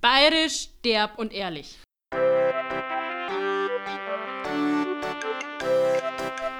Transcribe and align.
Bayerisch, 0.00 0.68
derb 0.84 1.18
und 1.18 1.32
ehrlich. 1.32 1.78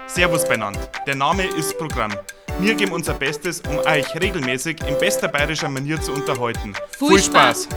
Servus 0.06 0.46
beieinander. 0.46 0.80
Der 1.06 1.14
Name 1.14 1.44
ist 1.46 1.78
Programm. 1.78 2.12
Wir 2.58 2.74
geben 2.74 2.92
unser 2.92 3.14
Bestes, 3.14 3.60
um 3.62 3.78
euch 3.78 4.14
regelmäßig 4.20 4.80
in 4.86 4.98
bester 4.98 5.28
bayerischer 5.28 5.68
Manier 5.68 6.00
zu 6.00 6.12
unterhalten. 6.12 6.74
Viel 6.98 7.18
Spaß. 7.22 7.68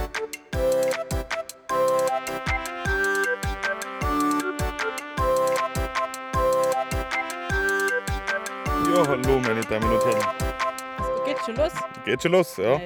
Ja, 8.94 9.06
hallo 9.08 9.38
meine 9.40 9.60
Damen 9.62 9.90
und 9.90 10.04
Herren. 10.04 10.26
Geht 11.24 11.38
schon 11.44 11.56
los? 11.56 11.72
Geht 12.04 12.22
schon 12.22 12.32
los, 12.32 12.56
ja. 12.56 12.80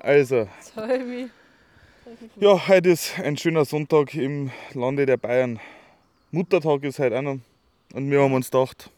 Also, 0.00 0.48
mich- 1.06 1.30
ja, 2.40 2.68
heute 2.68 2.90
ist 2.90 3.18
ein 3.18 3.36
schöner 3.36 3.64
Sonntag 3.64 4.14
im 4.14 4.50
Lande 4.74 5.06
der 5.06 5.16
Bayern. 5.16 5.60
Muttertag 6.30 6.82
ist 6.84 6.98
heute 6.98 7.18
auch 7.18 7.22
noch. 7.22 7.38
Und 7.94 8.10
wir 8.10 8.20
haben 8.20 8.32
uns 8.34 8.50
gedacht, 8.50 8.90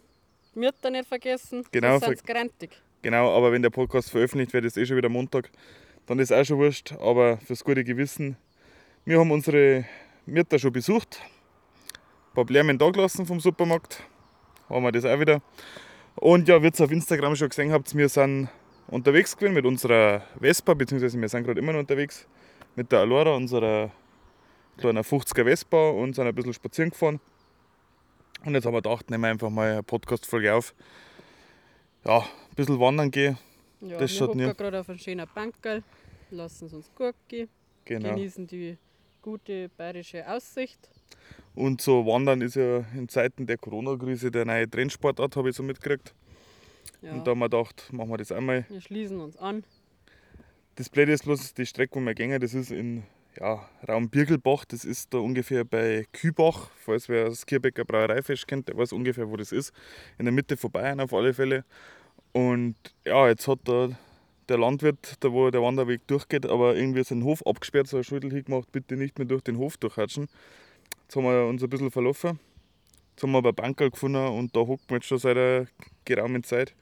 Mütter 0.54 0.90
nicht 0.90 1.08
vergessen. 1.08 1.64
Genau, 1.72 1.98
Sonst 1.98 2.06
sind's 2.06 2.22
grantig. 2.24 2.70
genau, 3.02 3.36
aber 3.36 3.50
wenn 3.52 3.62
der 3.62 3.70
Podcast 3.70 4.10
veröffentlicht 4.10 4.52
wird, 4.52 4.64
ist 4.64 4.76
eh 4.76 4.86
schon 4.86 4.96
wieder 4.96 5.08
Montag. 5.08 5.50
Dann 6.06 6.18
ist 6.18 6.32
auch 6.32 6.44
schon 6.44 6.58
wurscht, 6.58 6.92
aber 6.92 7.38
fürs 7.38 7.64
gute 7.64 7.82
Gewissen. 7.82 8.36
Wir 9.04 9.18
haben 9.18 9.30
unsere 9.30 9.84
Mütter 10.26 10.58
schon 10.58 10.72
besucht. 10.72 11.20
Ein 12.30 12.34
paar 12.34 12.44
Blämen 12.44 12.78
da 12.78 12.90
gelassen 12.90 13.26
vom 13.26 13.40
Supermarkt. 13.40 14.02
Haben 14.68 14.84
wir 14.84 14.92
das 14.92 15.04
auch 15.04 15.18
wieder. 15.18 15.42
Und 16.14 16.48
ja, 16.48 16.62
wie 16.62 16.68
ihr 16.68 16.80
auf 16.80 16.90
Instagram 16.90 17.34
schon 17.34 17.48
gesehen 17.48 17.72
habt, 17.72 17.94
wir 17.96 18.08
sind 18.08 18.48
unterwegs 18.86 19.36
gewesen 19.36 19.54
mit 19.54 19.66
unserer 19.66 20.22
Vespa, 20.40 20.74
beziehungsweise 20.74 21.20
wir 21.20 21.28
sind 21.28 21.44
gerade 21.44 21.58
immer 21.60 21.72
noch 21.72 21.80
unterwegs 21.80 22.26
mit 22.76 22.90
der 22.92 23.00
Alora, 23.00 23.34
unserer 23.36 23.90
kleinen 24.76 25.02
50er 25.02 25.44
Vespa 25.44 25.90
und 25.90 26.14
sind 26.14 26.26
ein 26.26 26.34
bisschen 26.34 26.52
spazieren 26.52 26.90
gefahren. 26.90 27.20
Und 28.44 28.54
jetzt 28.54 28.66
haben 28.66 28.74
wir 28.74 28.82
gedacht, 28.82 29.08
nehmen 29.10 29.22
wir 29.22 29.30
einfach 29.30 29.50
mal 29.50 29.72
eine 29.72 29.82
Podcast-Folge 29.82 30.54
auf. 30.54 30.74
Ja, 32.04 32.18
ein 32.18 32.54
bisschen 32.56 32.78
wandern 32.78 33.10
gehen. 33.10 33.38
Ja, 33.80 33.98
Das 33.98 34.12
wir 34.18 34.26
hocken 34.26 34.56
gerade 34.56 34.80
auf 34.80 34.88
einem 34.88 34.98
schönen 34.98 35.26
Bankerl, 35.34 35.82
lassen 36.30 36.66
es 36.66 36.74
uns 36.74 36.90
gut 36.94 37.14
gehen, 37.28 37.48
Genau. 37.84 38.10
genießen 38.10 38.46
die 38.46 38.76
gute 39.22 39.68
bayerische 39.70 40.28
Aussicht. 40.28 40.90
Und 41.54 41.80
so 41.80 42.04
Wandern 42.06 42.40
ist 42.42 42.56
ja 42.56 42.78
in 42.94 43.08
Zeiten 43.08 43.46
der 43.46 43.56
Corona-Krise 43.58 44.30
der 44.30 44.44
neue 44.44 44.68
Trendsportart, 44.68 45.36
habe 45.36 45.50
ich 45.50 45.56
so 45.56 45.62
mitgekriegt. 45.62 46.14
Ja, 47.00 47.12
Und 47.12 47.26
da 47.26 47.30
haben 47.30 47.38
wir 47.38 47.48
gedacht, 47.48 47.90
machen 47.92 48.10
wir 48.10 48.16
das 48.18 48.32
einmal. 48.32 48.64
wir 48.68 48.80
schließen 48.80 49.20
uns 49.20 49.36
an. 49.36 49.64
Das 50.76 50.88
Blöde 50.88 51.12
ist 51.12 51.24
bloß, 51.24 51.54
die 51.54 51.66
Strecke, 51.66 51.94
wo 51.94 52.00
wir 52.00 52.14
gehen, 52.14 52.40
das 52.40 52.52
ist 52.52 52.72
in 52.72 53.04
ja, 53.38 53.68
Raum 53.88 54.08
Birgelbach. 54.08 54.64
Das 54.64 54.84
ist 54.84 55.14
da 55.14 55.18
ungefähr 55.18 55.64
bei 55.64 56.04
Kübach. 56.12 56.70
Falls 56.84 57.08
wer 57.08 57.26
das 57.26 57.46
Kierbecker 57.46 57.84
Brauereifest 57.84 58.48
kennt, 58.48 58.68
der 58.68 58.76
weiß 58.76 58.92
ungefähr, 58.92 59.30
wo 59.30 59.36
das 59.36 59.52
ist. 59.52 59.72
In 60.18 60.24
der 60.24 60.32
Mitte 60.32 60.56
von 60.56 60.72
Bayern 60.72 60.98
auf 60.98 61.14
alle 61.14 61.32
Fälle. 61.32 61.64
Und 62.32 62.74
ja, 63.04 63.28
jetzt 63.28 63.46
hat 63.46 63.60
da 63.64 63.90
der 64.48 64.58
Landwirt, 64.58 65.14
da 65.20 65.32
wo 65.32 65.48
der 65.50 65.62
Wanderweg 65.62 66.06
durchgeht, 66.08 66.44
aber 66.44 66.74
irgendwie 66.74 67.04
seinen 67.04 67.22
Hof 67.22 67.46
abgesperrt, 67.46 67.86
so 67.86 67.98
ein 67.98 68.04
Schüttel 68.04 68.32
hingemacht, 68.32 68.72
bitte 68.72 68.96
nicht 68.96 69.16
mehr 69.16 69.28
durch 69.28 69.42
den 69.42 69.58
Hof 69.58 69.76
durchhatschen. 69.76 70.28
Jetzt 71.02 71.14
haben 71.14 71.24
wir 71.24 71.46
uns 71.46 71.62
ein 71.62 71.70
bisschen 71.70 71.92
verlaufen. 71.92 72.40
Jetzt 73.12 73.22
haben 73.22 73.30
wir 73.30 73.38
aber 73.38 73.52
Bankerl 73.52 73.90
gefunden 73.90 74.26
und 74.26 74.56
da 74.56 74.60
hocken 74.60 74.84
wir 74.88 74.96
jetzt 74.96 75.06
schon 75.06 75.18
seit 75.18 75.36
einer 75.36 75.66
geraumen 76.04 76.42
Zeit 76.42 76.74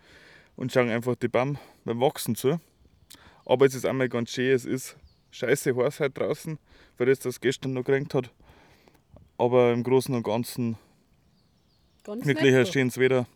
und 0.57 0.73
schauen 0.73 0.89
einfach 0.89 1.15
die 1.15 1.29
Baum 1.29 1.59
beim 1.85 2.01
Wachsen 2.01 2.35
zu. 2.35 2.59
Aber 3.45 3.67
es 3.67 3.75
ist 3.75 3.85
einmal 3.87 4.09
ganz 4.09 4.31
schön, 4.31 4.53
es 4.55 4.65
ist 4.65 4.97
scheiße 5.31 5.75
heiß 5.77 6.01
heute 6.01 6.11
draußen, 6.11 6.59
weil 6.99 7.07
das 7.07 7.19
das 7.21 7.41
gestern 7.41 7.73
noch 7.73 7.85
geregnet 7.85 8.15
hat. 8.15 8.31
Aber 9.39 9.73
im 9.73 9.83
Großen 9.83 10.15
und 10.15 10.23
Ganzen 10.23 10.77
Ganz 12.05 12.25
wirklich 12.27 12.55
ein 12.55 12.65
so. 12.67 12.73
schönes 12.73 12.99
Wetter. 12.99 13.27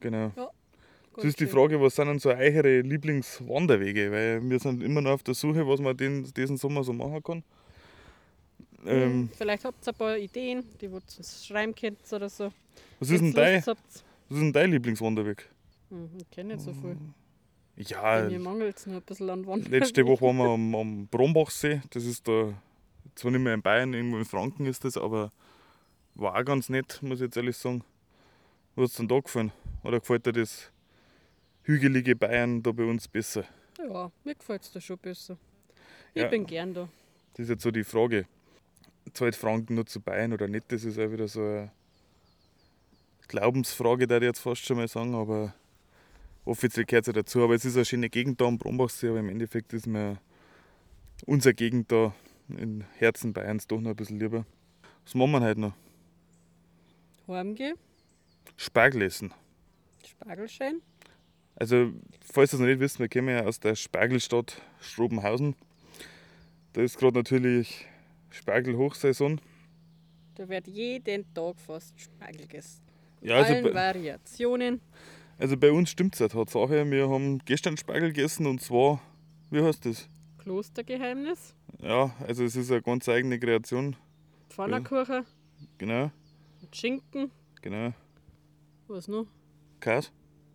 Genau. 0.00 0.30
Ganz 0.34 0.50
Das 1.16 1.24
ist 1.26 1.40
die. 1.40 1.46
Frage, 1.46 1.80
was 1.80 1.94
sind 1.94 2.08
denn 2.08 2.18
so 2.18 2.30
eure 2.30 2.80
Lieblingswanderwege? 2.80 4.10
Weil 4.10 4.42
wir 4.50 4.58
sind 4.58 4.82
immer 4.82 5.00
noch 5.00 5.12
auf 5.12 5.22
der 5.22 5.34
Suche, 5.34 5.66
was 5.66 5.80
man 5.80 5.96
den, 5.96 6.24
diesen 6.34 6.56
Sommer 6.56 6.82
so 6.82 6.92
machen 6.92 7.22
kann. 7.22 7.44
Ähm, 8.86 9.02
Hm, 9.02 9.30
Vielleicht 9.36 9.64
habt 9.64 9.86
ihr 9.86 9.92
ein 9.92 9.96
paar 9.96 10.18
Ideen, 10.18 10.64
die 10.80 10.86
ihr 10.86 10.92
uns 10.94 11.46
schreiben 11.46 11.74
könnt 11.74 11.98
oder 12.12 12.28
so. 12.28 12.50
was, 13.00 13.10
ist 13.10 13.20
denn 13.20 13.32
dein, 13.32 13.64
was 13.64 13.76
ist 13.76 14.40
denn 14.40 14.52
dein 14.52 14.70
Lieblingswanderweg? 14.72 15.48
Hm, 15.90 16.10
ich 16.18 16.30
kenne 16.30 16.54
nicht 16.54 16.64
so 16.64 16.72
viel. 16.72 16.96
Ja, 17.76 18.28
Mir 18.28 18.38
mangelt 18.38 18.76
es 18.78 18.86
noch 18.86 18.94
ein 18.96 19.02
bisschen 19.02 19.30
an 19.30 19.46
Wandern. 19.46 19.70
letzte 19.70 20.06
Woche 20.06 20.22
waren 20.22 20.36
wir 20.36 20.44
am, 20.54 20.74
am 20.74 21.06
Brombachsee. 21.08 21.82
Das 21.90 22.04
ist 22.04 22.26
da, 22.28 22.52
zwar 23.16 23.30
nicht 23.32 23.40
mehr 23.40 23.54
in 23.54 23.62
Bayern, 23.62 23.92
irgendwo 23.94 24.18
in 24.18 24.24
Franken 24.24 24.66
ist 24.66 24.84
das, 24.84 24.96
aber 24.96 25.32
war 26.14 26.36
auch 26.36 26.44
ganz 26.44 26.68
nett, 26.68 27.00
muss 27.02 27.18
ich 27.18 27.24
jetzt 27.26 27.36
ehrlich 27.36 27.56
sagen. 27.56 27.82
Was 28.76 28.84
hat 28.84 28.90
es 28.90 28.96
denn 28.96 29.08
da 29.08 29.18
gefallen? 29.20 29.52
Oder 29.82 30.00
gefällt 30.00 30.26
dir 30.26 30.32
das 30.32 30.70
hügelige 31.62 32.14
Bayern 32.16 32.62
da 32.62 32.70
bei 32.72 32.84
uns 32.84 33.08
besser? 33.08 33.44
Ja, 33.78 34.10
mir 34.22 34.34
gefällt 34.34 34.62
es 34.62 34.72
da 34.72 34.80
schon 34.80 34.98
besser. 34.98 35.36
Ja. 36.14 36.24
Ich 36.24 36.30
bin 36.30 36.46
gern 36.46 36.74
da. 36.74 36.88
Das 37.34 37.44
ist 37.44 37.48
jetzt 37.50 37.62
so 37.62 37.70
die 37.72 37.82
Frage. 37.84 38.26
Zahlt 39.12 39.34
Franken 39.36 39.74
nur 39.74 39.86
zu 39.86 40.00
Bayern 40.00 40.32
oder 40.32 40.46
nicht? 40.46 40.70
Das 40.70 40.84
ist 40.84 40.98
auch 40.98 41.10
wieder 41.10 41.26
so 41.28 41.40
eine 41.40 41.72
Glaubensfrage, 43.28 44.06
da 44.06 44.16
ich 44.18 44.22
jetzt 44.22 44.40
fast 44.40 44.64
schon 44.64 44.76
mal 44.76 44.88
sagen, 44.88 45.14
aber 45.14 45.54
offiziell 46.44 46.86
gehört 46.86 47.04
es 47.04 47.06
ja 47.08 47.12
dazu. 47.12 47.42
Aber 47.42 47.54
es 47.54 47.64
ist 47.64 47.76
eine 47.76 47.84
schöne 47.84 48.10
Gegend 48.10 48.40
da 48.40 48.46
am 48.46 48.58
Brombachsee, 48.58 49.08
aber 49.08 49.20
im 49.20 49.28
Endeffekt 49.28 49.72
ist 49.72 49.86
mir 49.86 50.18
unsere 51.26 51.54
Gegend 51.54 51.90
da 51.90 52.14
im 52.48 52.84
Herzen 52.98 53.32
Bayerns 53.32 53.66
doch 53.66 53.80
noch 53.80 53.90
ein 53.90 53.96
bisschen 53.96 54.18
lieber. 54.18 54.44
Was 55.04 55.14
machen 55.14 55.32
wir 55.32 55.40
heute 55.40 55.60
noch? 55.60 55.74
Heimgehen, 57.26 57.76
Spargel 58.56 59.02
essen. 59.02 59.32
Spargelschein. 60.06 60.82
Also, 61.56 61.92
falls 62.20 62.52
ihr 62.52 62.56
es 62.56 62.60
noch 62.60 62.66
nicht 62.66 62.80
wisst, 62.80 62.98
wir 62.98 63.08
kommen 63.08 63.28
ja 63.28 63.44
aus 63.44 63.60
der 63.60 63.74
Spargelstadt 63.76 64.60
Strobenhausen. 64.80 65.54
Da 66.72 66.82
ist 66.82 66.98
gerade 66.98 67.16
natürlich 67.16 67.86
Spargelhochsaison. 68.30 69.40
Da 70.34 70.48
wird 70.48 70.66
jeden 70.66 71.32
Tag 71.32 71.60
fast 71.60 71.98
Spargel 71.98 72.42
gegessen. 72.42 72.82
Ja, 73.20 73.36
also 73.36 73.54
allen 73.54 73.72
Variationen. 73.72 74.80
Also 75.38 75.56
bei 75.56 75.72
uns 75.72 75.90
stimmt 75.90 76.14
es 76.14 76.20
ja 76.20 76.28
Tatsache. 76.28 76.88
Wir 76.90 77.08
haben 77.08 77.38
gestern 77.44 77.76
Spargel 77.76 78.12
gegessen 78.12 78.46
und 78.46 78.60
zwar, 78.60 79.00
wie 79.50 79.62
heißt 79.62 79.84
das? 79.86 80.08
Klostergeheimnis, 80.38 81.54
Ja, 81.80 82.14
also 82.26 82.44
es 82.44 82.54
ist 82.54 82.70
eine 82.70 82.82
ganz 82.82 83.08
eigene 83.08 83.38
Kreation. 83.38 83.96
Pfannkuchen 84.50 85.24
Genau, 85.78 86.10
mit 86.60 86.76
Schinken. 86.76 87.30
genau. 87.62 87.92
Was 88.86 89.08
noch? 89.08 89.26
Käse 89.80 90.10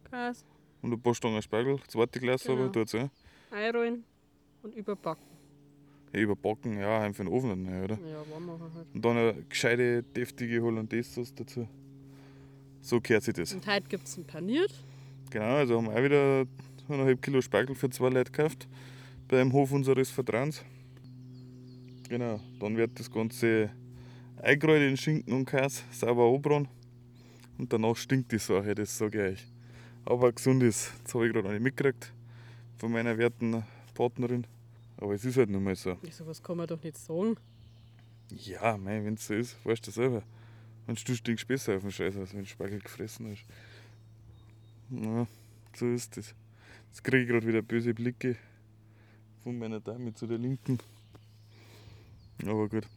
Käse, 0.09 0.45
und 0.81 0.94
ein 0.94 1.01
paar 1.01 1.16
Stangen 1.16 1.41
Spargel. 1.41 1.79
Zweite 1.88 2.19
Glas 2.19 2.44
Genau. 2.44 2.63
aber 2.63 2.72
tut's 2.72 2.91
ja. 2.94 3.09
einrollen 3.51 4.03
und 4.62 4.75
überbacken. 4.75 5.25
ja. 6.13 6.19
Überbacken, 6.19 6.78
ja, 6.79 7.01
einfach 7.01 7.22
in 7.22 7.25
den 7.25 7.34
Ofen, 7.34 7.63
ne, 7.63 7.84
oder? 7.84 7.95
Ja, 8.00 8.23
warm 8.31 8.45
machen 8.45 8.72
halt. 8.75 8.88
Und 8.94 9.03
dann 9.03 9.18
eine 9.18 9.34
gescheite, 9.50 10.03
deftige 10.03 10.62
Hollandaise-Sauce 10.62 11.34
dazu. 11.34 11.68
So 12.81 13.00
gehört 13.01 13.23
sich 13.23 13.34
das. 13.34 13.53
Und 13.53 13.67
heute 13.67 13.88
gibt 13.88 14.07
es 14.07 14.17
ein 14.17 14.25
paniert. 14.25 14.73
Genau, 15.29 15.57
also 15.57 15.78
haben 15.78 15.88
wir 15.88 15.94
auch 15.94 16.03
wieder 16.03 16.45
eineinhalb 16.88 17.22
Kilo 17.22 17.41
Spargel 17.41 17.75
für 17.75 17.90
zwei 17.90 18.09
Leute 18.09 18.31
gekauft. 18.31 18.67
Beim 19.28 19.53
Hof 19.53 19.72
unseres 19.72 20.09
Vertrauens. 20.09 20.63
Genau, 22.07 22.39
dann 22.59 22.75
wird 22.75 23.00
das 23.00 23.12
Ganze 23.12 23.69
eingerollt 24.41 24.81
in 24.81 24.97
Schinken 24.97 25.34
und 25.34 25.45
Käse, 25.45 25.84
sauber 25.91 26.34
anbraten. 26.34 26.68
Und 27.59 27.72
danach 27.72 27.95
stinkt 27.95 28.31
die 28.31 28.39
Sache, 28.39 28.73
das 28.73 28.97
sage 28.97 29.28
ich 29.28 29.34
euch. 29.34 29.47
Aber 30.06 30.31
gesund 30.31 30.63
ist, 30.63 30.94
das 31.03 31.13
habe 31.13 31.28
ich 31.28 31.34
gerade 31.34 31.47
noch 31.47 31.53
nicht 31.53 31.62
mitgekriegt 31.62 32.12
von 32.78 32.91
meiner 32.91 33.18
werten 33.18 33.63
Partnerin. 33.94 34.47
Aber 34.97 35.13
es 35.13 35.23
ist 35.23 35.38
halt 35.38 35.50
nun 35.50 35.63
mal 35.63 35.75
so. 35.75 35.97
So, 36.09 36.25
was 36.25 36.41
kann 36.41 36.57
man 36.57 36.68
doch 36.68 36.81
nicht 36.81 36.97
sagen. 36.97 37.35
Ja, 38.31 38.77
wenn 38.83 39.13
es 39.13 39.27
so 39.27 39.33
ist, 39.33 39.57
weißt 39.65 39.86
du 39.86 39.92
selber. 39.92 40.24
Wenn 40.89 40.95
du 40.95 41.15
stinkst 41.15 41.47
besser 41.47 41.75
auf 41.75 41.83
den 41.83 41.91
Scheiß, 41.91 42.18
als 42.18 42.33
wenn 42.33 42.47
Spargel 42.47 42.80
gefressen 42.80 43.30
hast. 43.30 43.45
Ja, 44.89 45.27
so 45.75 45.86
ist 45.86 46.18
das. 46.18 46.33
Jetzt 46.88 47.03
kriege 47.03 47.21
ich 47.21 47.30
gerade 47.30 47.45
wieder 47.45 47.62
böse 47.62 47.94
Blicke 47.94 48.36
von 49.44 49.59
meiner 49.59 49.80
Dame 49.80 50.15
zu 50.15 50.25
der 50.25 50.39
Linken. 50.39 50.80
Aber 52.44 52.68
gut. 52.68 52.88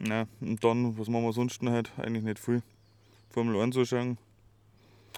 Na, 0.00 0.26
und 0.40 0.64
dann, 0.64 0.98
was 0.98 1.06
machen 1.06 1.26
wir 1.26 1.32
sonst 1.32 1.62
noch 1.62 1.70
heute? 1.70 1.92
Eigentlich 1.98 2.24
nicht 2.24 2.40
viel. 2.40 2.60
Formel 3.28 3.60
1 3.60 3.76
anschauen. 3.76 4.18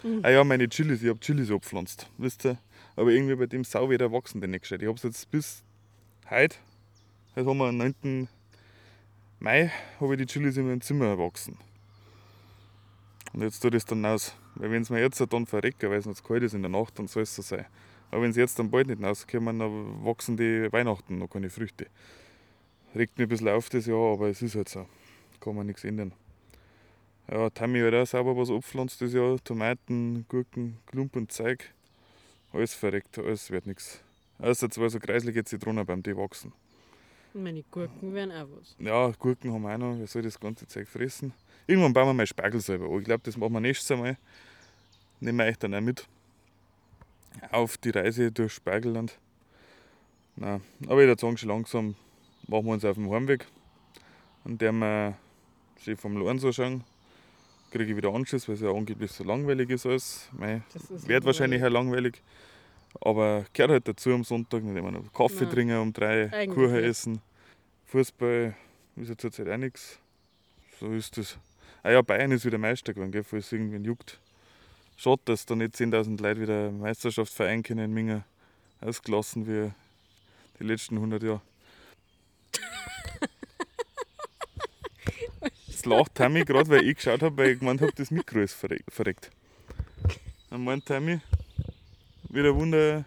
Mhm. 0.03 0.21
Ah 0.23 0.29
ja, 0.29 0.45
meine 0.45 0.69
Chilis, 0.69 1.03
ich 1.03 1.09
habe 1.09 1.21
Chilis 1.21 1.51
abgepflanzt, 1.51 2.11
wisst 2.19 2.45
ihr? 2.45 2.59
Aber 2.97 3.13
irgendwie 3.13 3.37
bei 3.37 3.47
dem 3.47 3.65
Sauwetter 3.65 4.13
wachsen 4.13 4.43
die 4.43 4.47
nicht 4.47 4.61
gescheit. 4.61 4.83
Ich 4.83 4.89
habe 4.89 4.99
es 4.99 5.05
jetzt 5.05 5.31
bis 5.31 5.63
heute, 6.29 6.59
heute 7.35 7.49
haben 7.49 7.57
wir 7.57 7.73
den 7.73 7.95
9. 8.03 8.29
Mai, 9.43 9.73
habe 9.99 10.15
ich 10.15 10.19
die 10.21 10.27
Chilis 10.27 10.57
in 10.57 10.69
meinem 10.69 10.81
Zimmer 10.81 11.07
erwachsen. 11.07 11.59
Und 13.33 13.43
jetzt 13.43 13.59
tut 13.59 13.75
es 13.75 13.85
dann 13.85 14.07
aus. 14.07 14.37
Weil 14.55 14.71
wenn 14.71 14.83
es 14.83 14.91
mir 14.91 15.01
jetzt 15.01 15.21
dann 15.21 15.47
verrecken, 15.47 15.91
weil 15.91 15.99
es 15.99 16.07
noch 16.07 16.15
zu 16.15 16.23
kalt 16.23 16.45
ist 16.45 16.55
in 16.55 16.63
der 16.63 16.71
Nacht, 16.71 16.97
dann 16.97 17.09
soll 17.09 17.25
es 17.25 17.35
so 17.35 17.43
sein. 17.43 17.67
Aber 18.13 18.23
wenn 18.23 18.33
sie 18.33 18.39
jetzt 18.39 18.57
dann 18.61 18.71
bald 18.71 18.87
nicht 18.87 19.03
rauskommen, 19.03 19.59
dann 19.59 20.05
wachsen 20.05 20.37
die 20.37 20.73
Weihnachten 20.73 21.19
noch 21.19 21.27
keine 21.27 21.51
Früchte. 21.51 21.89
Regt 22.95 23.19
mich 23.19 23.27
ein 23.27 23.31
bisschen 23.31 23.49
auf 23.49 23.69
das 23.69 23.87
Jahr, 23.87 24.13
aber 24.13 24.29
es 24.29 24.43
ist 24.43 24.55
halt 24.55 24.69
so. 24.69 24.87
Kann 25.41 25.57
man 25.57 25.67
nichts 25.67 25.83
ändern. 25.83 26.13
Ja, 27.29 27.51
Tammy 27.51 27.81
hat 27.81 27.95
auch 27.95 28.07
sauber 28.07 28.37
was 28.37 28.49
abgepflanzt 28.49 29.01
das 29.01 29.13
Jahr. 29.13 29.43
Tomaten, 29.43 30.25
Gurken, 30.29 30.79
Klumpen, 30.87 31.29
Zeug. 31.29 31.65
Alles 32.53 32.75
verreckt, 32.75 33.19
alles 33.19 33.51
wird 33.51 33.67
nichts. 33.67 34.05
Außer 34.39 34.71
zwei 34.71 34.89
so 34.89 35.01
kreislige 35.01 35.43
Zitronenbäume, 35.43 36.03
die 36.03 36.17
wachsen. 36.17 36.53
Und 37.35 37.43
meine 37.43 37.63
Gurken 37.71 38.13
wären 38.15 38.31
auch 38.31 38.47
was. 38.59 38.77
Ja, 38.79 39.11
Gurken 39.19 39.53
haben 39.53 39.63
wir 39.63 39.75
auch 39.75 39.79
noch. 39.79 39.99
Wer 39.99 40.07
soll 40.07 40.23
das 40.23 40.39
ganze 40.39 40.67
Zeug 40.67 40.89
fressen? 40.89 41.33
Irgendwann 41.67 41.93
bauen 41.93 42.09
wir 42.09 42.15
mal 42.15 42.27
Spargel 42.27 42.61
selber 42.61 42.87
an. 42.87 42.99
Ich 42.99 43.05
glaube, 43.05 43.23
das 43.25 43.37
machen 43.37 43.53
wir 43.53 43.61
nächstes 43.61 43.97
Mal. 43.97 44.17
Nehmen 45.21 45.39
wir 45.39 45.47
euch 45.47 45.59
dann 45.59 45.75
auch 45.75 45.81
mit. 45.81 46.07
Auf 47.51 47.79
die 47.79 47.91
Reise 47.91 48.31
durch 48.31 48.53
Spargelland. 48.53 49.19
Nein, 50.37 50.61
aber 50.87 51.03
ich 51.03 51.09
würde 51.09 51.21
sagen, 51.21 51.37
schon 51.37 51.49
langsam 51.49 51.95
machen 52.49 52.67
wir 52.67 52.73
uns 52.73 52.85
auf 52.85 52.97
den 52.97 53.11
Heimweg. 53.11 53.47
An 54.45 54.59
dem 54.59 54.79
wir 54.81 55.17
sie 55.79 55.97
vom 55.97 56.17
Lorenz 56.17 56.45
anschauen. 56.45 56.85
Kriege 57.71 57.91
ich 57.91 57.97
wieder 57.97 58.13
Anschluss, 58.13 58.49
weil 58.49 58.57
es 58.57 58.61
ja 58.61 58.71
angeblich 58.71 59.11
so 59.13 59.25
langweilig 59.25 59.71
ist 59.71 59.87
alles. 59.87 60.29
Mei, 60.33 60.63
Das 60.75 60.91
ist 60.91 61.09
wird 61.09 61.25
wahrscheinlich 61.25 61.65
auch 61.65 61.71
langweilig. 61.71 62.21
Aber 63.01 63.45
gehört 63.53 63.71
halt 63.73 63.89
dazu 63.89 64.11
am 64.13 64.25
Sonntag, 64.25 64.63
nicht 64.63 64.77
immer 64.77 64.91
noch 64.93 65.13
Kaffee 65.13 65.45
Nein. 65.45 65.51
trinken 65.55 65.79
um 65.79 65.93
drei, 65.93 66.31
Eigentlich 66.33 66.49
Kuchen 66.55 66.73
nicht. 66.73 66.85
essen. 66.85 67.21
Fußball 67.87 68.55
ist 68.97 69.09
ja 69.09 69.17
zurzeit 69.19 69.49
auch 69.49 69.57
nichts. 69.57 69.99
So 70.79 70.93
ist 70.93 71.17
das. 71.17 71.39
Ah 71.83 71.91
ja, 71.91 72.03
Bayern 72.03 72.31
ist 72.33 72.45
wieder 72.45 72.59
Meister 72.59 72.93
geworden, 72.95 73.11
gell, 73.13 73.25
falls 73.25 73.47
es 73.47 73.53
irgendwen 73.53 73.85
juckt. 73.85 74.21
Schade, 74.97 75.23
dass 75.25 75.47
da 75.47 75.57
nicht 75.57 75.75
10.000 75.75 76.21
Leute 76.23 76.41
wieder 76.41 76.71
Meisterschaftsverein 76.71 77.63
können 77.63 77.87
in 77.87 77.93
Minga 77.95 78.25
ausgelassen 78.81 79.47
wie 79.47 79.73
die 80.61 80.65
letzten 80.65 80.97
100 80.97 81.23
Jahre. 81.23 81.41
Das 85.67 85.85
lacht 85.87 86.15
Tammy 86.15 86.45
gerade, 86.45 86.69
weil 86.69 86.87
ich 86.87 86.97
geschaut 86.97 87.23
habe, 87.23 87.37
weil 87.37 87.51
ich 87.51 87.59
gemeint 87.59 87.81
habe, 87.81 87.91
das 87.93 88.13
Mikro 88.13 88.39
ist 88.41 88.55
verre- 88.55 88.83
verreckt. 88.89 89.31
Dann 90.51 90.63
meint 90.63 90.87
Tammy, 90.87 91.21
wieder 92.33 92.55
Wunder, 92.55 93.05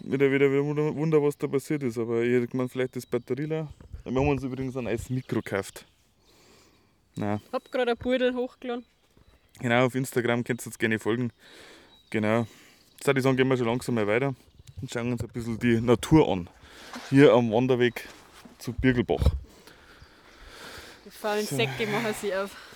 wieder, 0.00 0.30
wieder, 0.30 0.50
wieder 0.50 0.64
Wunder, 0.64 0.94
Wunder, 0.94 1.22
was 1.22 1.38
da 1.38 1.46
passiert 1.46 1.82
ist. 1.84 1.96
Aber 1.96 2.22
ich 2.22 2.34
hätte 2.34 2.48
gemeint, 2.48 2.72
vielleicht 2.72 2.96
das 2.96 3.06
Batteriela. 3.06 3.68
Wir 4.04 4.20
haben 4.20 4.28
uns 4.28 4.42
übrigens 4.42 4.76
ein 4.76 4.84
neues 4.84 5.08
Mikro 5.08 5.40
gekauft. 5.40 5.86
Nein. 7.14 7.40
Hab 7.52 7.70
gerade 7.70 7.92
ein 7.92 7.96
Pudel 7.96 8.34
hochgeladen. 8.34 8.84
Genau, 9.60 9.86
auf 9.86 9.94
Instagram 9.94 10.42
könnt 10.42 10.62
ihr 10.62 10.66
uns 10.66 10.78
gerne 10.78 10.98
folgen. 10.98 11.30
Genau. 12.10 12.46
Jetzt 12.94 13.06
würde 13.06 13.20
ich 13.20 13.24
sagen, 13.24 13.36
gehen 13.36 13.48
wir 13.48 13.56
schon 13.56 13.66
langsam 13.66 13.94
mal 13.94 14.06
weiter 14.06 14.34
und 14.82 14.90
schauen 14.90 15.12
uns 15.12 15.22
ein 15.22 15.28
bisschen 15.28 15.58
die 15.60 15.80
Natur 15.80 16.28
an. 16.28 16.50
Hier 17.10 17.32
am 17.32 17.52
Wanderweg 17.52 18.08
zu 18.58 18.72
Birgelbach. 18.72 19.24
Die 21.04 21.10
faulen 21.10 21.46
Säcke 21.46 21.86
machen 21.86 22.14
sie 22.20 22.34
auf. 22.34 22.73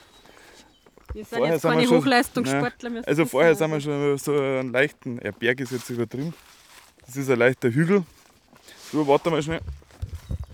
Wir 1.15 1.25
sind 1.25 1.39
Vorher 1.39 1.55
jetzt 1.55 1.63
keine 1.63 1.89
Hochleistungssportler. 1.89 3.03
Also 3.07 3.27
vorher 3.27 3.55
sind 3.55 3.71
wir 3.71 3.81
schon 3.81 4.19
so 4.19 4.33
einen 4.33 4.73
leichten, 4.73 5.19
ein 5.21 5.35
Berg 5.39 5.61
ist 5.61 5.73
jetzt 5.73 5.89
übertrieben. 5.91 6.35
Das 7.07 7.17
ist 7.17 7.31
ein 7.31 7.39
leichter 7.39 7.71
Hügel. 7.71 8.05
So, 8.93 9.07
warte 9.07 9.31
mal 9.31 9.43
schnell. 9.43 9.61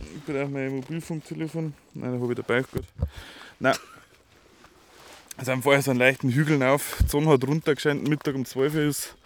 Ich 0.01 0.23
brauche 0.25 0.49
mein 0.49 0.77
Mobilfunktelefon. 0.77 1.75
Nein, 1.95 2.13
da 2.13 2.21
habe 2.21 2.33
ich 2.33 2.37
dabei. 2.37 2.63
Gut. 2.63 2.85
Nein. 3.59 3.75
Wir 5.37 5.45
sind 5.45 5.63
vorher 5.63 5.83
so 5.83 5.91
einen 5.91 6.01
leichten 6.01 6.31
Hügel 6.31 6.63
auf. 6.63 6.99
Die 7.03 7.09
Sonne 7.09 7.29
hat 7.29 7.45
runtergescheint, 7.45 8.09
Mittag 8.09 8.37
um 8.37 8.45
12 8.45 8.75
Uhr 8.75 8.83
ist. 8.83 9.17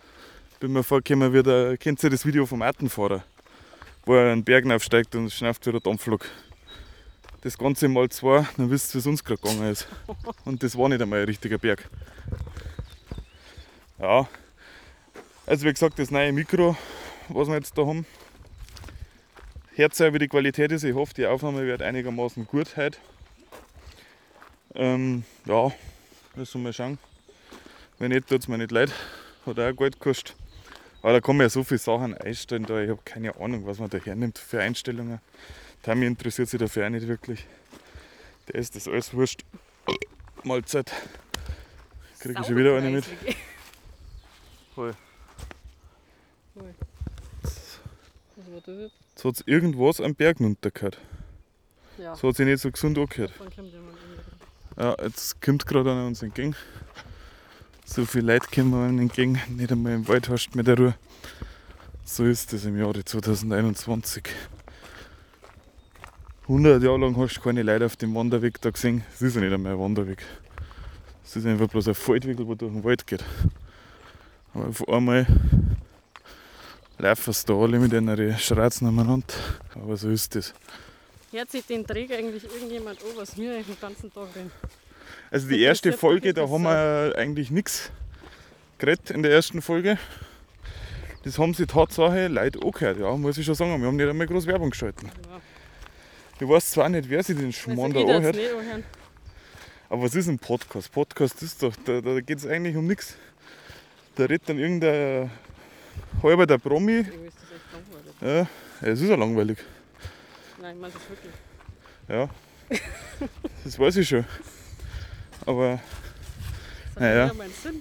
Bin 0.59 0.73
mir 0.73 0.83
vorgekommen, 0.83 1.33
wie 1.33 1.43
der, 1.43 1.77
kennt 1.77 2.03
ihr 2.03 2.11
das 2.11 2.25
Video 2.25 2.47
vom 2.47 2.63
Attenfahrer? 2.63 3.23
Wo 4.07 4.15
er 4.15 4.33
einen 4.33 4.43
Berg 4.43 4.65
aufsteigt 4.71 5.15
und 5.15 5.31
schnauft 5.31 5.67
wie 5.67 5.73
der 5.73 5.81
Dampflok. 5.81 6.27
Das 7.41 7.57
Ganze 7.57 7.89
mal 7.89 8.09
zwei, 8.09 8.47
dann 8.57 8.69
wisst 8.71 8.91
ihr, 8.91 8.95
wie 8.95 8.99
es 8.99 9.07
uns 9.07 9.25
gerade 9.25 9.41
gegangen 9.41 9.71
ist. 9.71 9.87
Und 10.45 10.63
das 10.63 10.77
war 10.77 10.89
nicht 10.89 11.01
einmal 11.01 11.21
ein 11.21 11.27
richtiger 11.27 11.59
Berg. 11.59 11.89
Ja. 14.01 14.29
Also 15.47 15.67
wie 15.67 15.73
gesagt, 15.73 15.99
das 15.99 16.11
neue 16.11 16.33
Mikro, 16.33 16.77
was 17.29 17.49
wir 17.49 17.55
jetzt 17.55 17.79
da 17.79 17.87
haben. 17.87 18.07
Hört 19.75 19.95
sehr, 19.95 20.13
wie 20.13 20.19
die 20.19 20.27
Qualität 20.27 20.73
ist. 20.73 20.83
Ich 20.83 20.95
hoffe, 20.95 21.15
die 21.15 21.27
Aufnahme 21.27 21.65
wird 21.65 21.83
einigermaßen 21.83 22.47
gut 22.47 22.77
heute. 22.77 22.99
Ähm, 24.75 25.23
ja, 25.47 25.71
müssen 26.35 26.61
wir 26.61 26.65
mal 26.65 26.73
schauen. 26.73 26.99
Wenn 27.99 28.11
nicht, 28.11 28.29
tut 28.29 28.41
es 28.41 28.49
mir 28.49 28.59
nicht 28.59 28.73
leid. 28.73 28.93
Hat 29.47 29.59
auch 29.59 29.77
Geld 29.77 30.01
gekostet. 30.01 30.35
Aber 31.03 31.13
da 31.13 31.21
kann 31.21 31.37
man 31.37 31.45
ja 31.45 31.51
so 31.51 31.63
viele 31.63 31.79
Sachen 31.79 32.17
einstellen. 32.19 32.65
Da. 32.65 32.81
Ich 32.81 32.91
habe 32.91 33.01
keine 33.05 33.37
Ahnung, 33.41 33.67
was 33.67 33.79
man 33.79 33.89
da 33.89 33.99
hernimmt 33.99 34.39
für 34.39 34.61
Einstellungen. 34.61 35.21
Tammy 35.83 36.07
interessiert 36.07 36.49
sich 36.49 36.59
dafür 36.61 36.87
auch 36.87 36.91
nicht 36.91 37.07
wirklich. 37.09 37.47
Der 38.49 38.57
ist 38.57 38.75
das 38.77 38.89
alles 38.89 39.13
wurscht. 39.15 39.45
Mahlzeit. 40.43 40.93
Kriege 42.21 42.41
ich 42.41 42.47
schon 42.47 42.57
wieder 42.57 42.77
eine 42.77 42.91
mit. 42.91 43.05
Was 44.77 44.95
war 48.37 48.61
das 48.65 48.79
jetzt? 48.79 49.25
Hat 49.25 49.35
es 49.35 49.43
irgendwas 49.47 50.01
am 50.01 50.15
Berg 50.15 50.41
runtergehört. 50.41 50.99
Ja, 51.99 52.13
Das 52.13 52.23
hat 52.23 52.37
sich 52.37 52.47
nicht 52.47 52.61
so 52.61 52.71
gesund 52.71 52.97
angehört. 52.99 53.33
Ja, 54.77 54.97
jetzt 55.03 55.43
kommt 55.43 55.67
gerade 55.67 55.91
einer 55.91 56.07
uns 56.07 56.23
entgegen. 56.23 56.55
So 57.85 58.05
viele 58.05 58.35
Leute 58.35 58.47
kommen 58.55 58.75
einem 58.75 58.99
entgegen. 59.01 59.41
Nicht 59.49 59.73
einmal 59.73 59.95
im 59.95 60.07
Wald 60.07 60.29
hast 60.29 60.51
du 60.51 60.59
mit 60.59 60.67
der 60.67 60.77
Ruhe. 60.79 60.95
So 62.05 62.25
ist 62.25 62.53
es 62.53 62.65
im 62.65 62.79
Jahre 62.79 63.05
2021. 63.05 64.25
100 66.49 66.83
Jahre 66.83 66.97
lang 66.97 67.15
hast 67.19 67.37
du 67.37 67.41
keine 67.43 67.63
Leute 67.63 67.85
auf 67.85 67.97
dem 67.97 68.15
Wanderweg 68.15 68.59
da 68.63 68.71
gesehen. 68.71 69.05
Es 69.13 69.21
ist 69.21 69.35
ja 69.35 69.43
nicht 69.43 69.53
einmal 69.53 69.75
ein 69.75 69.79
Wanderweg. 69.79 70.25
Es 71.23 71.37
ist 71.37 71.45
einfach 71.45 71.69
bloß 71.69 71.89
ein 71.89 71.95
Feldweg, 71.95 72.39
der 72.39 72.47
durch 72.47 72.73
den 72.73 72.83
Wald 72.85 73.07
geht. 73.07 73.23
Aber 74.55 74.69
auf 74.69 74.89
einmal 74.89 75.27
laufen 76.97 77.33
sie 77.35 77.45
da 77.45 77.53
alle 77.53 77.79
mit 77.79 77.93
ihren 77.93 78.39
Schratzen 78.39 78.89
aneinander. 78.89 79.27
Aber 79.75 79.95
so 79.99 80.09
ist 80.09 80.37
es. 80.37 80.55
Hört 81.33 81.51
sich 81.51 81.67
den 81.67 81.87
Träger 81.87 82.17
eigentlich 82.17 82.45
irgendjemand 82.45 82.99
an, 83.03 83.11
was 83.17 83.37
wir 83.37 83.63
den 83.63 83.77
ganzen 83.79 84.11
Tag 84.11 84.35
reden? 84.35 84.51
Also 85.31 85.49
die 85.49 85.57
Das 85.57 85.61
erste 85.61 85.93
Folge, 85.93 86.33
da 86.33 86.41
das 86.41 86.51
haben 86.51 86.63
wir 86.63 87.13
eigentlich 87.19 87.51
nichts 87.51 87.91
geredet 88.79 89.11
in 89.11 89.23
der 89.23 89.33
ersten 89.33 89.61
Folge. 89.61 89.99
Das 91.25 91.39
haben 91.39 91.53
sie 91.53 91.67
Tatsache 91.67 92.29
Leute 92.29 92.59
angehört, 92.63 93.01
ja, 93.01 93.15
muss 93.19 93.37
ich 93.37 93.45
schon 93.45 93.55
sagen. 93.55 93.79
Wir 93.83 93.87
haben 93.87 93.97
nicht 93.97 94.09
einmal 94.09 94.27
groß 94.27 94.47
Werbung 94.47 94.71
geschalten. 94.71 95.11
Ja. 95.31 95.41
Ich 96.41 96.49
weiß 96.49 96.71
zwar 96.71 96.89
nicht, 96.89 97.09
wer 97.11 97.23
sich 97.23 97.37
den 97.37 97.53
Schmarrn 97.53 97.93
da 97.93 98.01
Also 98.01 98.13
anhört, 98.13 98.37
aber 99.91 100.03
was 100.03 100.15
ist 100.15 100.29
ein 100.29 100.39
Podcast? 100.39 100.93
Podcast 100.93 101.43
ist 101.43 101.63
doch, 101.63 101.75
da, 101.85 102.01
da 102.01 102.21
geht 102.21 102.39
es 102.39 102.47
eigentlich 102.47 102.77
um 102.77 102.87
nichts. 102.87 103.17
Da 104.17 104.25
redet 104.25 104.49
dann 104.49 104.59
irgendein 104.59 105.31
halber 106.23 106.47
der 106.47 106.59
Promi. 106.59 107.03
Langweilig. 107.03 107.27
Ja, 108.21 108.47
es 108.83 109.01
ist 109.01 109.09
ja 109.09 109.17
langweilig. 109.17 109.59
Nein, 110.61 110.75
ich 110.75 110.81
meine 110.81 110.93
das 110.93 111.03
wirklich. 111.09 111.33
Ja, 112.09 112.29
das 113.65 113.79
weiß 113.79 113.97
ich 113.97 114.09
schon. 114.09 114.25
Aber 115.47 115.81
Das 116.95 117.01
Naja. 117.03 117.27
ja 117.29 117.35
meinen 117.35 117.53
Sinn. 117.53 117.81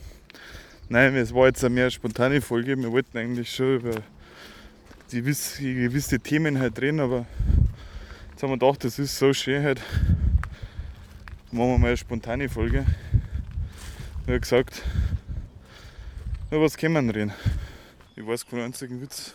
Nein, 0.90 1.16
es 1.16 1.34
war 1.34 1.48
jetzt 1.48 1.64
eine 1.66 1.76
mehr 1.76 1.92
spontane 1.92 2.40
Folge. 2.42 2.78
Wir 2.78 2.92
wollten 2.92 3.18
eigentlich 3.18 3.54
schon 3.54 3.76
über 3.76 4.02
die 5.12 5.20
gewisse, 5.22 5.62
gewisse 5.62 6.20
Themen 6.20 6.60
halt 6.60 6.80
reden, 6.80 7.02
aber 7.02 7.26
jetzt 8.38 8.44
haben 8.44 8.52
wir 8.52 8.60
gedacht, 8.60 8.84
das 8.84 9.00
ist 9.00 9.18
so 9.18 9.34
schön 9.34 9.64
halt. 9.64 9.82
Machen 11.52 11.72
wir 11.72 11.78
mal 11.80 11.88
eine 11.88 11.98
spontane 11.98 12.48
Folge. 12.48 12.86
Wie 14.28 14.40
gesagt, 14.40 14.84
über 16.52 16.62
was 16.62 16.78
können 16.78 17.08
wir 17.08 17.16
reden? 17.16 17.34
Ich 18.16 18.28
weiß 18.28 18.46
keinen 18.46 18.66
einzigen 18.66 19.02
Witz. 19.02 19.34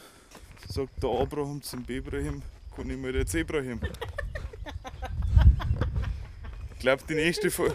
Sagt 0.68 1.02
der 1.02 1.10
Abraham 1.10 1.60
zum 1.62 1.82
Bebrahim, 1.82 2.42
kann 2.76 2.88
ich 2.88 2.96
mal 2.96 3.10
der 3.10 3.26
Zebrahim. 3.26 3.80
Ich 6.74 6.78
glaube, 6.78 7.02
die 7.08 7.14
nächste 7.14 7.50
Folge. 7.50 7.74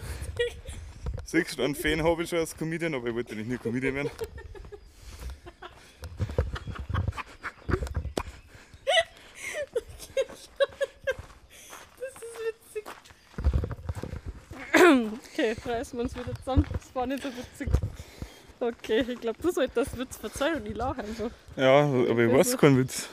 Siehst 1.25 1.59
du, 1.59 1.63
einen 1.63 1.75
Fan 1.75 2.05
habe 2.05 2.23
ich 2.23 2.29
schon 2.29 2.39
als 2.39 2.55
Comedian, 2.55 2.95
aber 2.95 3.09
ich 3.09 3.15
wollte 3.15 3.35
nicht 3.35 3.49
nur 3.49 3.57
Comedian 3.57 3.95
werden. 3.95 4.11
Okay, 15.37 15.53
reißen 15.67 15.97
wir 15.97 16.03
uns 16.03 16.15
wieder 16.15 16.33
zusammen. 16.35 16.65
Das 16.71 16.93
war 16.95 17.05
nicht 17.05 17.23
so 17.23 17.29
witzig. 17.29 17.69
Okay, 18.59 19.05
ich 19.07 19.19
glaube, 19.21 19.39
du 19.41 19.51
solltest 19.51 19.77
das 19.77 19.97
Witz 19.99 20.17
verzeihen 20.17 20.55
und 20.55 20.67
ich 20.67 20.75
lache 20.75 21.01
einfach. 21.01 21.29
Ja, 21.55 21.81
aber 21.83 22.23
ich 22.25 22.31
weiß 22.33 22.57
keinen 22.57 22.77
Witz. 22.79 23.07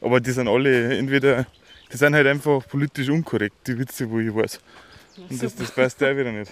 Aber 0.00 0.18
die 0.20 0.30
sind 0.30 0.48
alle 0.48 0.96
entweder, 0.96 1.46
die 1.92 1.96
sind 1.96 2.14
halt 2.14 2.26
einfach 2.26 2.66
politisch 2.66 3.08
unkorrekt, 3.10 3.66
die 3.66 3.78
Witze, 3.78 4.08
wo 4.10 4.18
ich 4.18 4.34
weiß. 4.34 4.58
Und 5.28 5.42
das, 5.42 5.54
das 5.54 5.70
passt 5.72 6.02
auch 6.02 6.16
wieder 6.16 6.32
nicht. 6.32 6.50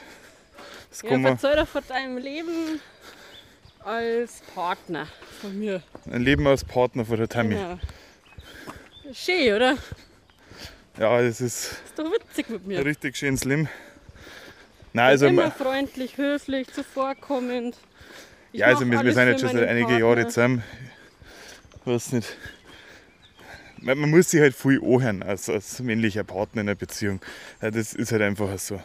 Das 0.91 1.03
Ja, 1.03 1.19
verzeih 1.19 1.57
doch 1.57 1.69
von 1.69 1.83
deinem 1.89 2.19
Leben. 2.19 2.81
als 3.85 4.43
Partner 4.55 5.07
von 5.41 5.59
mir. 5.59 5.83
Ein 6.11 6.23
Leben 6.23 6.47
als 6.47 6.63
Partner 6.65 7.07
von 7.07 7.17
der 7.17 7.29
Tammy. 7.29 7.55
Genau. 7.55 7.79
Schön, 9.15 9.55
oder? 9.55 9.77
Ja, 10.99 11.23
das 11.23 11.41
ist 11.41 11.73
Ist 11.73 11.99
doch 11.99 12.05
witzig 12.13 12.51
mit 12.51 12.67
mir. 12.67 12.85
richtig 12.85 13.17
schönes 13.17 13.45
Leben. 13.45 13.69
Nein, 14.99 15.11
also, 15.11 15.27
immer 15.27 15.53
freundlich, 15.53 16.19
höflich, 16.19 16.67
zuvorkommend. 16.73 17.77
Ich 18.53 18.59
ja, 18.59 18.67
also 18.67 18.85
wir, 18.85 19.05
wir 19.05 19.13
sind 19.13 19.29
jetzt 19.29 19.43
schon 19.43 19.51
seit 19.51 19.69
einigen. 19.69 19.97
Jahren 19.97 20.29
zusammen. 20.29 20.65
Ich 21.81 21.87
weiß 21.87 22.13
nicht. 22.15 22.37
Man, 23.81 23.97
man 23.97 24.11
muss 24.11 24.33
sich 24.33 24.41
halt 24.41 24.57
viel 24.57 24.83
anhören 24.83 25.23
als, 25.23 25.49
als 25.49 25.79
männlicher 25.79 26.25
Partner 26.25 26.63
in 26.63 26.69
einer 26.69 26.75
Beziehung. 26.75 27.21
Ja, 27.63 27.71
das 27.71 27.95
ist 27.95 28.11
halt 28.11 28.23
einfach 28.23 28.59
so. 28.59 28.83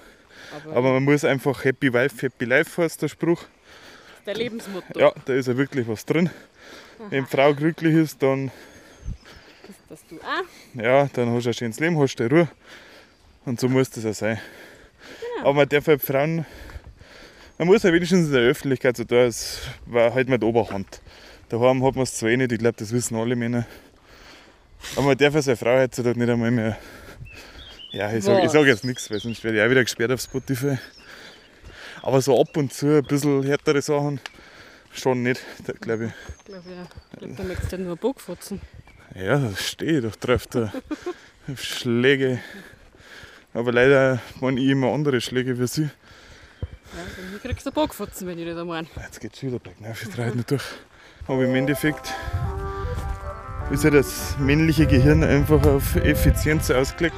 Aber, 0.66 0.76
Aber 0.76 0.94
man 0.94 1.04
muss 1.04 1.26
einfach 1.26 1.64
Happy 1.66 1.92
Wife, 1.92 2.22
Happy 2.22 2.46
Life 2.46 2.80
heißt 2.80 3.02
der 3.02 3.08
Spruch. 3.08 3.46
der 4.28 4.36
Lebensmotto. 4.36 5.00
Ja, 5.00 5.14
da 5.26 5.34
ist 5.34 5.48
ja 5.48 5.58
wirklich 5.58 5.88
was 5.88 6.06
drin. 6.06 6.30
Wenn 7.10 7.24
die 7.24 7.30
Frau 7.30 7.56
glücklich 7.56 7.96
ist, 7.96 8.22
dann, 8.22 8.52
Dass 9.90 10.06
du 10.06 10.18
auch. 10.18 10.80
ja, 10.80 11.10
dann 11.12 11.34
hast 11.34 11.46
du 11.46 11.50
ein 11.50 11.54
schönes 11.56 11.80
Leben, 11.80 11.98
hast 11.98 12.16
du 12.18 12.30
Ruhe. 12.30 12.48
Und 13.46 13.60
so 13.60 13.68
muss 13.68 13.90
das 13.90 14.06
auch 14.06 14.14
sein. 14.14 14.40
Aber 15.44 15.54
man 15.54 15.68
darf 15.68 15.88
halt 15.88 16.02
Frauen, 16.02 16.46
man 17.58 17.68
muss 17.68 17.84
halt 17.84 17.94
wenigstens 17.94 18.28
in 18.28 18.32
der 18.32 18.44
Öffentlichkeit 18.44 18.96
so 18.96 19.04
da 19.04 19.26
ist, 19.26 19.60
war 19.86 20.14
halt 20.14 20.30
die 20.30 20.46
Oberhand. 20.46 21.02
Daheim 21.50 21.84
hat 21.84 21.96
man 21.96 22.04
es 22.04 22.16
zwar 22.16 22.30
eh 22.30 22.38
nicht, 22.38 22.54
ich 22.54 22.60
glaube, 22.60 22.78
das 22.78 22.94
wissen 22.94 23.18
alle 23.18 23.36
Männer. 23.36 23.66
Aber 24.96 25.08
man 25.08 25.18
darf 25.18 25.36
als 25.36 25.50
eine 25.50 25.58
Frau 25.58 25.78
heutzutage 25.78 26.18
nicht 26.18 26.30
einmal 26.30 26.50
mehr. 26.50 26.78
Ja, 27.92 28.12
ich 28.14 28.24
sage 28.24 28.48
sag 28.48 28.66
jetzt 28.68 28.86
nichts, 28.86 29.12
weil 29.12 29.20
sonst 29.20 29.44
werde 29.44 29.58
ich 29.58 29.64
auch 29.66 29.70
wieder 29.70 29.84
gesperrt 29.84 30.14
auf 30.14 30.22
Spotify. 30.22 30.78
Aber 32.02 32.22
so 32.22 32.40
ab 32.40 32.56
und 32.56 32.74
zu 32.74 33.00
ein 33.00 33.04
bisschen 33.04 33.44
härtere 33.44 33.82
Sachen 33.82 34.22
schon 34.94 35.24
nicht, 35.24 35.42
glaube 35.82 36.06
ich. 36.06 36.12
Ich 36.40 36.46
glaube, 36.46 36.70
ja. 36.70 36.88
Ich 37.12 37.20
glaube, 37.20 37.34
da 37.36 37.44
möchtest 37.44 37.74
du 37.74 37.78
nur 37.80 37.98
Bockfotzen. 37.98 38.62
Ja, 39.14 39.40
da 39.40 39.56
stehe 39.58 39.98
ich 40.00 40.06
doch 40.06 40.16
drauf, 40.16 40.48
da. 40.48 40.72
Schläge. 41.58 42.40
Aber 43.54 43.72
leider 43.72 44.20
waren 44.40 44.58
ich 44.58 44.70
immer 44.70 44.92
andere 44.92 45.22
Schläge 45.22 45.60
wie 45.60 45.68
sie. 45.68 45.84
Ja, 45.84 45.90
von 47.16 47.32
mir 47.32 47.40
kriegst 47.40 47.66
du 47.66 47.72
Bockfotzen, 47.72 48.28
wenn 48.28 48.40
ich 48.40 48.46
das 48.46 48.58
einmal. 48.58 48.86
Jetzt 49.02 49.20
geht 49.20 49.34
es 49.34 49.44
wieder 49.44 49.60
bergauf, 49.60 50.04
ich 50.04 50.10
drehe 50.10 50.36
nicht 50.36 50.50
durch. 50.50 50.64
Aber 51.28 51.44
im 51.44 51.56
Endeffekt 51.56 52.14
ist 53.72 53.84
ja 53.84 53.90
das 53.90 54.38
männliche 54.40 54.86
Gehirn 54.86 55.24
einfach 55.24 55.66
auf 55.66 55.96
Effizienz 55.96 56.70
ausgelegt 56.70 57.16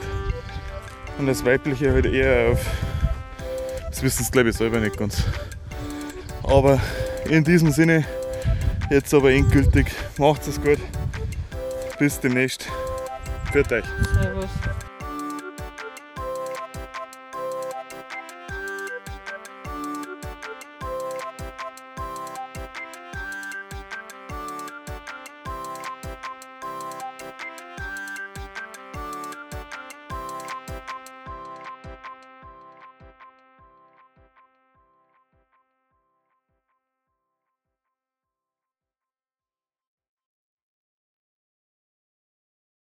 und 1.17 1.27
das 1.27 1.43
weibliche 1.43 1.91
halt 1.91 2.05
eher 2.05 2.51
auf. 2.51 2.65
Das 3.89 4.03
wissen 4.03 4.23
sie 4.23 4.31
glaube 4.31 4.49
ich 4.49 4.57
selber 4.57 4.79
nicht 4.79 4.97
ganz. 4.97 5.23
Aber 6.43 6.79
in 7.29 7.43
diesem 7.43 7.71
Sinne, 7.71 8.05
jetzt 8.89 9.13
aber 9.13 9.31
endgültig, 9.31 9.87
macht 10.17 10.47
es 10.47 10.61
gut. 10.61 10.79
Bis 11.97 12.19
demnächst. 12.19 12.67
Für 13.51 13.59
euch. 13.59 13.85
Servus. 14.13 14.49